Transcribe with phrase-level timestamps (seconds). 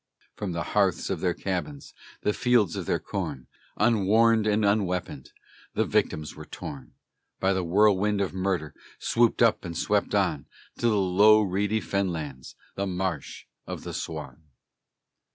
[0.35, 3.45] From the hearths of their cabins, The fields of their corn,
[3.77, 5.31] Unwarned and unweaponed,
[5.75, 6.93] The victims were torn,
[7.39, 10.47] By the whirlwind of murder Swooped up and swept on
[10.79, 14.41] To the low, reedy fen lands, The Marsh of the Swan.